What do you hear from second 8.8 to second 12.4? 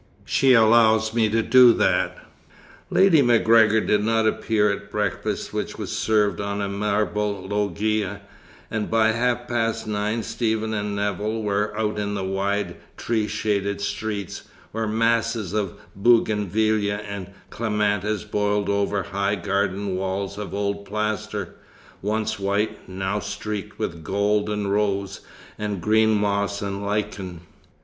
by half past nine Stephen and Nevill were out in the